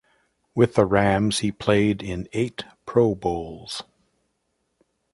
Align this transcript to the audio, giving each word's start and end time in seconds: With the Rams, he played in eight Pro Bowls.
With 0.55 0.73
the 0.73 0.87
Rams, 0.87 1.41
he 1.41 1.51
played 1.51 2.01
in 2.01 2.27
eight 2.33 2.65
Pro 2.87 3.13
Bowls. 3.13 3.83